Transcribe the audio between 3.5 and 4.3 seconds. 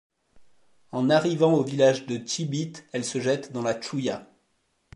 dans la Tchouïa.